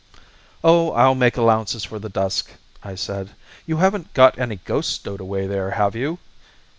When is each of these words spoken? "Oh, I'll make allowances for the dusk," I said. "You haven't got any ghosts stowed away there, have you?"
"Oh, 0.63 0.93
I'll 0.93 1.13
make 1.13 1.37
allowances 1.37 1.83
for 1.83 1.99
the 1.99 2.09
dusk," 2.09 2.53
I 2.83 2.95
said. 2.95 3.33
"You 3.67 3.77
haven't 3.77 4.15
got 4.15 4.39
any 4.39 4.55
ghosts 4.55 4.93
stowed 4.95 5.21
away 5.21 5.45
there, 5.45 5.69
have 5.77 5.95
you?" 5.95 6.17